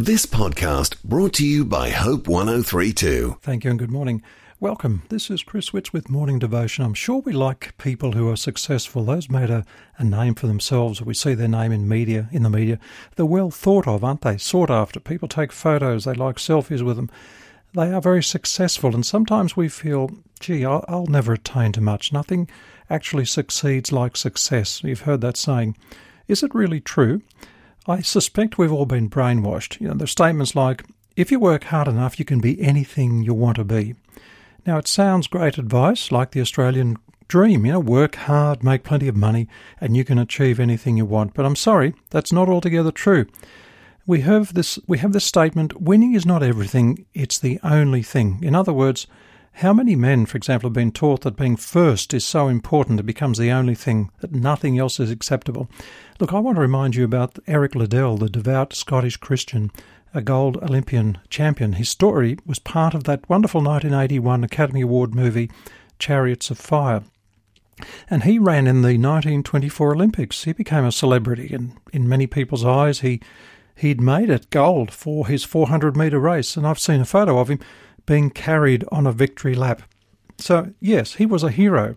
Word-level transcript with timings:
This 0.00 0.26
podcast 0.26 1.02
brought 1.02 1.32
to 1.34 1.44
you 1.44 1.64
by 1.64 1.90
Hope 1.90 2.28
1032. 2.28 3.38
Thank 3.42 3.64
you 3.64 3.70
and 3.70 3.80
good 3.80 3.90
morning. 3.90 4.22
Welcome. 4.60 5.02
This 5.08 5.28
is 5.28 5.42
Chris 5.42 5.72
Witts 5.72 5.92
with 5.92 6.08
Morning 6.08 6.38
Devotion. 6.38 6.84
I'm 6.84 6.94
sure 6.94 7.18
we 7.18 7.32
like 7.32 7.76
people 7.78 8.12
who 8.12 8.30
are 8.30 8.36
successful. 8.36 9.02
Those 9.02 9.28
made 9.28 9.50
a, 9.50 9.66
a 9.96 10.04
name 10.04 10.36
for 10.36 10.46
themselves. 10.46 11.02
We 11.02 11.14
see 11.14 11.34
their 11.34 11.48
name 11.48 11.72
in 11.72 11.88
media, 11.88 12.28
in 12.30 12.44
the 12.44 12.48
media. 12.48 12.78
They're 13.16 13.26
well 13.26 13.50
thought 13.50 13.88
of, 13.88 14.04
aren't 14.04 14.20
they? 14.20 14.38
Sought 14.38 14.70
after. 14.70 15.00
People 15.00 15.26
take 15.26 15.50
photos. 15.50 16.04
They 16.04 16.14
like 16.14 16.36
selfies 16.36 16.82
with 16.82 16.94
them. 16.94 17.10
They 17.74 17.92
are 17.92 18.00
very 18.00 18.22
successful, 18.22 18.94
and 18.94 19.04
sometimes 19.04 19.56
we 19.56 19.68
feel, 19.68 20.12
gee, 20.38 20.64
I'll, 20.64 20.84
I'll 20.86 21.06
never 21.06 21.32
attain 21.32 21.72
to 21.72 21.80
much. 21.80 22.12
Nothing 22.12 22.48
actually 22.88 23.24
succeeds 23.24 23.90
like 23.90 24.16
success. 24.16 24.80
You've 24.84 25.00
heard 25.00 25.22
that 25.22 25.36
saying. 25.36 25.76
Is 26.28 26.44
it 26.44 26.54
really 26.54 26.80
true? 26.80 27.20
I 27.88 28.02
suspect 28.02 28.58
we've 28.58 28.72
all 28.72 28.84
been 28.84 29.08
brainwashed. 29.08 29.80
You 29.80 29.88
know, 29.88 29.94
there's 29.94 30.10
statements 30.10 30.54
like, 30.54 30.84
if 31.16 31.32
you 31.32 31.40
work 31.40 31.64
hard 31.64 31.88
enough, 31.88 32.18
you 32.18 32.24
can 32.24 32.38
be 32.38 32.60
anything 32.60 33.22
you 33.22 33.32
want 33.32 33.56
to 33.56 33.64
be. 33.64 33.94
Now, 34.66 34.76
it 34.76 34.86
sounds 34.86 35.26
great 35.26 35.56
advice, 35.56 36.12
like 36.12 36.32
the 36.32 36.42
Australian 36.42 36.98
dream, 37.28 37.64
you 37.64 37.72
know, 37.72 37.80
work 37.80 38.16
hard, 38.16 38.62
make 38.62 38.84
plenty 38.84 39.08
of 39.08 39.16
money, 39.16 39.48
and 39.80 39.96
you 39.96 40.04
can 40.04 40.18
achieve 40.18 40.60
anything 40.60 40.98
you 40.98 41.06
want. 41.06 41.32
But 41.32 41.46
I'm 41.46 41.56
sorry, 41.56 41.94
that's 42.10 42.32
not 42.32 42.48
altogether 42.48 42.90
true. 42.90 43.26
We 44.06 44.20
have 44.20 44.54
this 44.54 44.78
we 44.86 44.98
have 44.98 45.12
this 45.12 45.24
statement, 45.24 45.80
winning 45.80 46.14
is 46.14 46.24
not 46.24 46.42
everything, 46.42 47.06
it's 47.14 47.38
the 47.38 47.58
only 47.62 48.02
thing. 48.02 48.40
In 48.42 48.54
other 48.54 48.72
words, 48.72 49.06
how 49.58 49.72
many 49.72 49.96
men, 49.96 50.24
for 50.24 50.36
example, 50.36 50.68
have 50.68 50.74
been 50.74 50.92
taught 50.92 51.22
that 51.22 51.36
being 51.36 51.56
first 51.56 52.14
is 52.14 52.24
so 52.24 52.46
important 52.46 53.00
it 53.00 53.06
becomes 53.06 53.38
the 53.38 53.50
only 53.50 53.74
thing, 53.74 54.08
that 54.20 54.30
nothing 54.30 54.78
else 54.78 55.00
is 55.00 55.10
acceptable? 55.10 55.68
Look, 56.20 56.32
I 56.32 56.38
want 56.38 56.56
to 56.56 56.60
remind 56.60 56.94
you 56.94 57.02
about 57.02 57.40
Eric 57.48 57.74
Liddell, 57.74 58.16
the 58.16 58.28
devout 58.28 58.72
Scottish 58.72 59.16
Christian, 59.16 59.72
a 60.14 60.22
gold 60.22 60.58
Olympian 60.58 61.18
champion. 61.28 61.72
His 61.72 61.90
story 61.90 62.38
was 62.46 62.60
part 62.60 62.94
of 62.94 63.02
that 63.04 63.28
wonderful 63.28 63.60
1981 63.60 64.44
Academy 64.44 64.82
Award 64.82 65.12
movie, 65.12 65.50
Chariots 65.98 66.50
of 66.50 66.58
Fire. 66.58 67.02
And 68.08 68.22
he 68.22 68.38
ran 68.38 68.68
in 68.68 68.82
the 68.82 68.96
1924 68.96 69.92
Olympics. 69.92 70.44
He 70.44 70.52
became 70.52 70.84
a 70.84 70.92
celebrity, 70.92 71.52
and 71.52 71.72
in 71.92 72.08
many 72.08 72.28
people's 72.28 72.64
eyes, 72.64 73.00
he 73.00 73.20
he'd 73.74 74.00
made 74.00 74.30
it 74.30 74.50
gold 74.50 74.92
for 74.92 75.26
his 75.26 75.44
400 75.44 75.96
metre 75.96 76.18
race. 76.18 76.56
And 76.56 76.66
I've 76.66 76.78
seen 76.78 77.00
a 77.00 77.04
photo 77.04 77.38
of 77.38 77.48
him 77.48 77.60
being 78.08 78.30
carried 78.30 78.84
on 78.90 79.06
a 79.06 79.12
victory 79.12 79.54
lap. 79.54 79.82
So, 80.38 80.72
yes, 80.80 81.14
he 81.14 81.26
was 81.26 81.42
a 81.42 81.50
hero. 81.50 81.94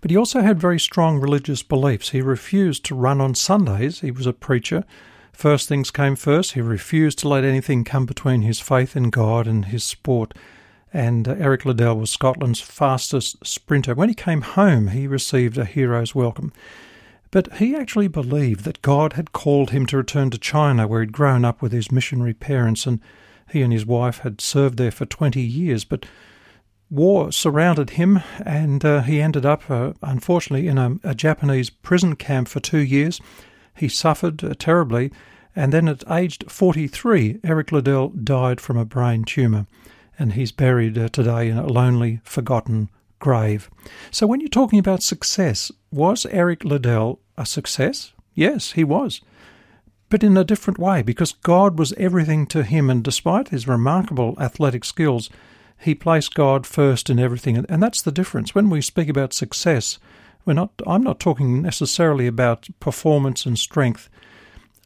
But 0.00 0.10
he 0.10 0.16
also 0.16 0.40
had 0.40 0.58
very 0.58 0.80
strong 0.80 1.20
religious 1.20 1.62
beliefs. 1.62 2.10
He 2.10 2.22
refused 2.22 2.84
to 2.86 2.94
run 2.94 3.20
on 3.20 3.34
Sundays. 3.34 4.00
He 4.00 4.10
was 4.10 4.26
a 4.26 4.32
preacher. 4.32 4.84
First 5.32 5.68
things 5.68 5.90
came 5.90 6.16
first. 6.16 6.52
He 6.52 6.62
refused 6.62 7.18
to 7.18 7.28
let 7.28 7.44
anything 7.44 7.84
come 7.84 8.06
between 8.06 8.40
his 8.40 8.58
faith 8.58 8.96
in 8.96 9.10
God 9.10 9.46
and 9.46 9.66
his 9.66 9.84
sport. 9.84 10.32
And 10.94 11.28
uh, 11.28 11.34
Eric 11.38 11.66
Liddell 11.66 11.98
was 11.98 12.10
Scotland's 12.10 12.62
fastest 12.62 13.44
sprinter. 13.44 13.94
When 13.94 14.08
he 14.08 14.14
came 14.14 14.40
home, 14.40 14.88
he 14.88 15.06
received 15.06 15.58
a 15.58 15.66
hero's 15.66 16.14
welcome. 16.14 16.54
But 17.30 17.56
he 17.56 17.76
actually 17.76 18.08
believed 18.08 18.64
that 18.64 18.80
God 18.80 19.12
had 19.12 19.32
called 19.32 19.72
him 19.72 19.84
to 19.86 19.98
return 19.98 20.30
to 20.30 20.38
China, 20.38 20.86
where 20.86 21.02
he'd 21.02 21.12
grown 21.12 21.44
up 21.44 21.60
with 21.60 21.72
his 21.72 21.92
missionary 21.92 22.32
parents 22.32 22.86
and 22.86 23.00
he 23.50 23.62
and 23.62 23.72
his 23.72 23.86
wife 23.86 24.18
had 24.18 24.40
served 24.40 24.76
there 24.76 24.90
for 24.90 25.06
20 25.06 25.40
years, 25.40 25.84
but 25.84 26.06
war 26.90 27.32
surrounded 27.32 27.90
him 27.90 28.20
and 28.44 28.84
uh, 28.84 29.02
he 29.02 29.20
ended 29.20 29.44
up, 29.44 29.70
uh, 29.70 29.92
unfortunately, 30.02 30.68
in 30.68 30.78
a, 30.78 30.96
a, 31.02 31.14
Japanese 31.14 31.70
prison 31.70 32.16
camp 32.16 32.48
for 32.48 32.60
two 32.60 32.78
years. 32.78 33.20
He 33.74 33.88
suffered 33.88 34.42
uh, 34.42 34.54
terribly, 34.58 35.12
and 35.54 35.72
then 35.72 35.88
at 35.88 36.04
aged 36.10 36.50
43, 36.50 37.40
Eric 37.44 37.72
Liddell 37.72 38.08
died 38.10 38.60
from 38.60 38.76
a 38.76 38.84
brain 38.84 39.24
tumour, 39.24 39.66
and 40.18 40.32
he's 40.32 40.52
buried 40.52 40.96
uh, 40.96 41.08
today 41.08 41.48
in 41.48 41.58
a 41.58 41.66
lonely, 41.66 42.20
forgotten 42.24 42.88
grave. 43.18 43.68
So, 44.10 44.26
when 44.26 44.40
you're 44.40 44.48
talking 44.48 44.78
about 44.78 45.02
success, 45.02 45.70
was 45.90 46.26
Eric 46.26 46.64
Liddell 46.64 47.20
a 47.36 47.44
success? 47.44 48.12
Yes, 48.34 48.72
he 48.72 48.84
was 48.84 49.20
but 50.08 50.22
in 50.22 50.36
a 50.36 50.44
different 50.44 50.78
way 50.78 51.02
because 51.02 51.32
God 51.32 51.78
was 51.78 51.92
everything 51.94 52.46
to 52.48 52.62
him, 52.62 52.90
and 52.90 53.02
despite 53.02 53.48
his 53.48 53.66
remarkable 53.66 54.36
athletic 54.40 54.84
skills, 54.84 55.30
he 55.78 55.94
placed 55.94 56.34
God 56.34 56.66
first 56.66 57.10
in 57.10 57.18
everything. 57.18 57.64
And 57.68 57.82
that's 57.82 58.02
the 58.02 58.12
difference. 58.12 58.54
When 58.54 58.70
we 58.70 58.80
speak 58.80 59.08
about 59.08 59.32
success, 59.32 59.98
we're 60.44 60.54
not 60.54 60.70
I'm 60.86 61.02
not 61.02 61.20
talking 61.20 61.62
necessarily 61.62 62.26
about 62.26 62.68
performance 62.80 63.46
and 63.46 63.58
strength. 63.58 64.08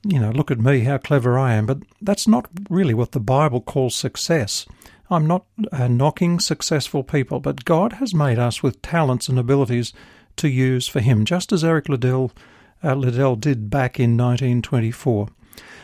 You 0.03 0.19
know, 0.19 0.31
look 0.31 0.51
at 0.51 0.59
me, 0.59 0.81
how 0.81 0.97
clever 0.97 1.39
I 1.39 1.53
am, 1.53 1.67
but 1.67 1.79
that's 2.01 2.27
not 2.27 2.49
really 2.71 2.95
what 2.95 3.13
the 3.13 3.21
Bible 3.21 3.61
calls 3.61 3.95
success. 3.95 4.67
I'm 5.11 5.27
not 5.27 5.45
uh, 5.73 5.89
knocking 5.89 6.41
successful 6.41 7.03
people, 7.03 7.41
but 7.41 7.65
God 7.65 7.95
has 7.95 8.15
made 8.15 8.39
us 8.39 8.63
with 8.63 8.81
talents 8.81 9.29
and 9.29 9.39
abilities 9.39 9.93
to 10.37 10.49
use 10.49 10.89
for 10.89 11.01
Him, 11.01 11.25
just 11.25 11.53
as 11.53 11.65
Eric 11.65 11.89
Liddell 11.89 12.33
uh, 12.83 12.95
Liddell 12.95 13.37
did 13.37 13.71
back 13.71 13.99
in 13.99 14.17
1924. 14.17 15.29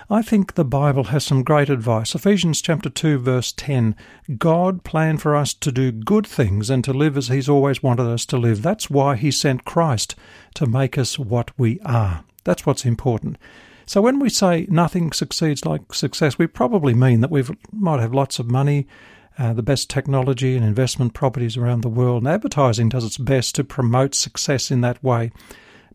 I 0.09 0.23
think 0.23 0.55
the 0.55 0.65
Bible 0.65 1.05
has 1.05 1.25
some 1.25 1.43
great 1.43 1.69
advice. 1.69 2.15
Ephesians 2.15 2.63
chapter 2.63 2.89
2 2.89 3.19
verse 3.19 3.51
10. 3.53 3.97
God 4.39 4.85
planned 4.85 5.21
for 5.21 5.35
us 5.35 5.53
to 5.55 5.73
do 5.73 5.91
good 5.91 6.27
things 6.27 6.71
and 6.71 6.85
to 6.85 6.93
live 6.93 7.17
as 7.17 7.27
he's 7.27 7.49
always 7.49 7.83
wanted 7.83 8.07
us 8.07 8.25
to 8.27 8.37
live. 8.37 8.63
That's 8.63 8.89
why 8.89 9.17
he 9.17 9.33
sent 9.33 9.65
Christ 9.65 10.15
to 10.55 10.67
make 10.67 10.97
us 10.97 11.19
what 11.19 11.51
we 11.59 11.81
are. 11.81 12.25
That's 12.45 12.65
what's 12.65 12.85
important. 12.85 13.37
So 13.85 14.01
when 14.01 14.21
we 14.21 14.29
say 14.31 14.67
nothing 14.69 15.13
succeeds 15.13 15.65
like 15.65 15.93
success, 15.93 16.39
we 16.39 16.47
probably 16.47 16.95
mean 16.95 17.21
that 17.21 17.31
we 17.31 17.43
might 17.73 18.01
have 18.01 18.15
lots 18.15 18.39
of 18.39 18.51
money, 18.51 18.87
uh, 19.39 19.53
the 19.53 19.63
best 19.63 19.91
technology 19.91 20.57
and 20.57 20.65
investment 20.65 21.15
properties 21.15 21.57
around 21.57 21.83
the 21.83 21.89
world, 21.89 22.23
and 22.23 22.33
advertising 22.33 22.89
does 22.89 23.05
its 23.05 23.19
best 23.19 23.57
to 23.57 23.65
promote 23.65 24.15
success 24.15 24.71
in 24.71 24.83
that 24.83 25.03
way. 25.03 25.33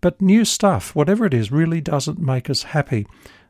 But 0.01 0.21
new 0.21 0.45
stuff, 0.45 0.95
whatever 0.95 1.25
it 1.25 1.33
is, 1.33 1.51
really 1.51 1.79
doesn't 1.79 2.19
make 2.19 2.49
us 2.49 2.63
happy. 2.63 3.05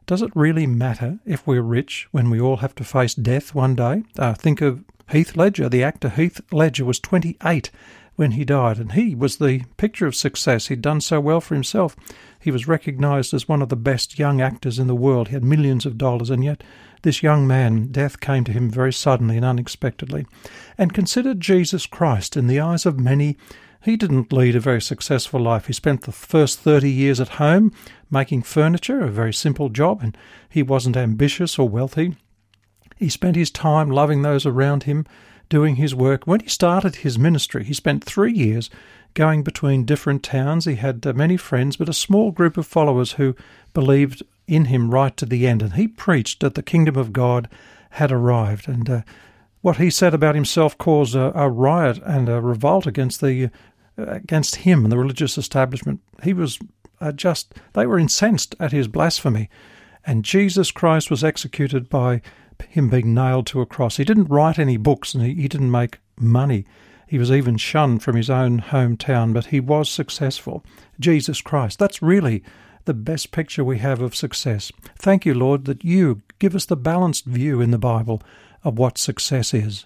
Does 0.06 0.22
it 0.22 0.36
really 0.36 0.68
matter 0.68 1.20
if 1.26 1.48
we're 1.48 1.62
rich 1.62 2.08
when 2.12 2.30
we 2.30 2.42
all 2.42 2.58
have 2.58 2.76
to 2.76 2.84
face 2.84 3.14
death 3.14 3.56
one 3.56 3.76
day? 3.76 4.04
Uh, 4.20 4.34
think 4.34 4.62
of 4.62 4.84
Heath 5.10 5.38
Ledger. 5.38 5.70
The 5.70 5.84
actor 5.84 6.10
Heath 6.10 6.42
Ledger 6.52 6.84
was 6.84 7.00
28 7.00 7.72
when 8.16 8.32
he 8.32 8.44
died, 8.44 8.78
and 8.78 8.92
he 8.92 9.16
was 9.16 9.38
the 9.38 9.64
picture 9.78 10.06
of 10.06 10.16
success. 10.16 10.68
He'd 10.68 10.82
done 10.82 11.02
so 11.02 11.22
well 11.22 11.40
for 11.40 11.54
himself. 11.54 11.96
He 12.40 12.52
was 12.52 12.68
recognized 12.68 13.34
as 13.34 13.48
one 13.48 13.62
of 13.62 13.70
the 13.70 13.76
best 13.76 14.20
young 14.20 14.42
actors 14.42 14.78
in 14.78 14.88
the 14.88 14.96
world. 14.96 15.30
He 15.30 15.34
had 15.34 15.44
millions 15.44 15.86
of 15.86 15.98
dollars, 15.98 16.30
and 16.30 16.44
yet 16.44 16.64
this 17.04 17.24
young 17.24 17.48
man, 17.48 17.88
death 17.92 18.20
came 18.20 18.44
to 18.44 18.52
him 18.52 18.70
very 18.70 18.94
suddenly 18.94 19.38
and 19.38 19.46
unexpectedly. 19.46 20.26
And 20.78 20.94
consider 20.94 21.34
Jesus 21.34 21.86
Christ 21.86 22.36
in 22.36 22.48
the 22.48 22.60
eyes 22.60 22.86
of 22.86 23.00
many 23.00 23.38
he 23.84 23.98
didn't 23.98 24.32
lead 24.32 24.56
a 24.56 24.60
very 24.60 24.82
successful 24.82 25.40
life. 25.40 25.68
He 25.68 25.74
spent 25.74 26.04
the 26.04 26.12
first 26.12 26.60
30 26.60 26.90
years 26.90 27.20
at 27.20 27.30
home 27.30 27.74
making 28.10 28.44
furniture, 28.44 29.02
a 29.02 29.10
very 29.10 29.34
simple 29.34 29.70
job, 29.70 30.02
and 30.04 30.16
he 30.50 30.62
wasn't 30.62 30.98
ambitious 30.98 31.58
or 31.58 31.68
wealthy. 31.68 32.16
He 32.96 33.10
spent 33.10 33.36
his 33.36 33.50
time 33.50 33.90
loving 33.90 34.22
those 34.22 34.46
around 34.46 34.84
him, 34.84 35.08
doing 35.50 35.78
his 35.78 35.96
work. 35.96 36.26
When 36.26 36.42
he 36.42 36.48
started 36.48 36.98
his 36.98 37.18
ministry, 37.18 37.64
he 37.64 37.74
spent 37.74 38.04
three 38.04 38.34
years 38.34 38.70
going 39.16 39.44
between 39.44 39.86
different 39.86 40.24
towns. 40.24 40.66
He 40.66 40.76
had 40.76 41.06
uh, 41.06 41.14
many 41.14 41.36
friends, 41.36 41.78
but 41.78 41.90
a 41.90 41.94
small 41.94 42.32
group 42.32 42.58
of 42.58 42.68
followers 42.68 43.14
who 43.14 43.36
believed 43.74 44.22
in 44.48 44.66
him 44.66 44.92
right 44.92 45.16
to 45.18 45.26
the 45.26 45.48
end. 45.48 45.62
And 45.62 45.74
he 45.74 45.88
preached 45.88 46.42
that 46.42 46.54
the 46.54 46.64
kingdom 46.64 46.96
of 46.96 47.12
God 47.12 47.50
had 47.92 48.12
arrived. 48.12 48.68
And 48.68 48.90
uh, 48.90 49.02
what 49.62 49.78
he 49.78 49.90
said 49.90 50.14
about 50.14 50.36
himself 50.36 50.78
caused 50.78 51.16
a, 51.16 51.38
a, 51.40 51.50
riot 51.50 52.00
and 52.06 52.30
a 52.30 52.42
revolt 52.42 52.88
against 52.88 53.22
the 53.22 53.50
against 54.08 54.58
him 54.58 54.84
and 54.84 54.92
the 54.92 54.98
religious 54.98 55.38
establishment. 55.38 56.02
He 56.24 56.34
was 56.34 56.60
uh, 57.00 57.12
just, 57.12 57.54
they 57.74 57.86
were 57.86 58.00
incensed 58.00 58.56
at 58.60 58.72
his 58.72 58.88
blasphemy. 58.88 59.50
And 60.06 60.26
Jesus 60.26 60.72
Christ 60.72 61.12
was 61.12 61.24
executed 61.24 61.90
by 61.90 62.22
him 62.70 62.90
being 62.90 63.14
nailed 63.14 63.48
to 63.48 63.62
a 63.62 63.66
cross. 63.66 63.98
He 63.98 64.04
didn't 64.04 64.30
write 64.30 64.60
any 64.60 64.78
books 64.78 65.14
and 65.14 65.24
he, 65.24 65.34
he 65.34 65.48
didn't 65.48 65.72
make 65.72 66.00
money. 66.18 66.66
He 67.08 67.18
was 67.18 67.32
even 67.32 67.58
shunned 67.58 68.04
from 68.04 68.16
his 68.16 68.30
own 68.30 68.62
hometown, 68.62 69.34
but 69.34 69.48
he 69.48 69.60
was 69.60 69.90
successful. 69.90 70.64
Jesus 71.00 71.42
Christ. 71.42 71.78
That's 71.78 72.02
really 72.02 72.44
the 72.86 72.94
best 72.94 73.32
picture 73.32 73.64
we 73.64 73.80
have 73.80 74.02
of 74.02 74.16
success. 74.16 74.72
Thank 74.96 75.26
you, 75.26 75.34
Lord, 75.34 75.66
that 75.66 75.84
you 75.84 76.22
give 76.40 76.56
us 76.56 76.66
the 76.66 76.78
balanced 76.78 77.26
view 77.26 77.62
in 77.62 77.72
the 77.72 77.78
Bible 77.78 78.22
of 78.64 78.78
what 78.78 78.98
success 78.98 79.54
is. 79.54 79.86